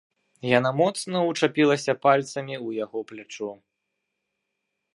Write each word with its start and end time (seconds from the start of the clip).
Яна 0.57 0.69
моцна 0.81 1.17
ўчапілася 1.29 1.95
пальцамі 2.07 2.55
ў 2.65 2.85
яго 2.85 2.99
плячо. 3.13 3.51